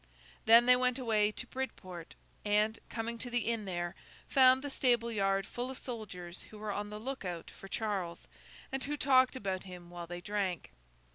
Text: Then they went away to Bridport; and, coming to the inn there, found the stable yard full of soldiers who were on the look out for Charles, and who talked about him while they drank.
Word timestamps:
Then 0.47 0.65
they 0.65 0.75
went 0.75 0.97
away 0.97 1.31
to 1.33 1.45
Bridport; 1.45 2.15
and, 2.43 2.79
coming 2.89 3.19
to 3.19 3.29
the 3.29 3.45
inn 3.51 3.65
there, 3.65 3.93
found 4.27 4.63
the 4.63 4.69
stable 4.71 5.11
yard 5.11 5.45
full 5.45 5.69
of 5.69 5.77
soldiers 5.77 6.41
who 6.49 6.57
were 6.57 6.71
on 6.71 6.89
the 6.89 6.99
look 6.99 7.23
out 7.23 7.51
for 7.51 7.67
Charles, 7.67 8.27
and 8.71 8.83
who 8.83 8.97
talked 8.97 9.35
about 9.35 9.61
him 9.65 9.91
while 9.91 10.07
they 10.07 10.19
drank. 10.19 10.71